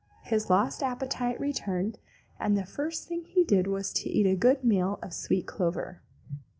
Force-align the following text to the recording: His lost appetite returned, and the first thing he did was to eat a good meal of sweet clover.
His 0.23 0.49
lost 0.49 0.81
appetite 0.81 1.39
returned, 1.39 1.99
and 2.39 2.57
the 2.57 2.65
first 2.65 3.07
thing 3.07 3.23
he 3.23 3.43
did 3.43 3.67
was 3.67 3.93
to 3.93 4.09
eat 4.09 4.25
a 4.25 4.35
good 4.35 4.63
meal 4.63 4.97
of 5.03 5.13
sweet 5.13 5.45
clover. 5.45 6.01